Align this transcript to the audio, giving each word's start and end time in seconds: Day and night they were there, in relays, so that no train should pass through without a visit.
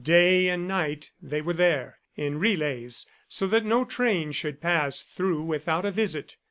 Day 0.03 0.47
and 0.47 0.67
night 0.67 1.11
they 1.21 1.43
were 1.43 1.53
there, 1.53 1.99
in 2.15 2.39
relays, 2.39 3.05
so 3.27 3.45
that 3.45 3.63
no 3.65 3.85
train 3.85 4.31
should 4.31 4.59
pass 4.59 5.03
through 5.03 5.43
without 5.43 5.85
a 5.85 5.91
visit. 5.91 6.37